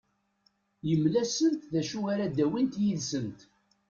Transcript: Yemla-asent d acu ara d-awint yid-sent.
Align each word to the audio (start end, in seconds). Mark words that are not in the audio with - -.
Yemla-asent 0.89 1.61
d 1.71 1.73
acu 1.81 1.99
ara 2.13 2.25
d-awint 2.27 2.79
yid-sent. 2.83 3.39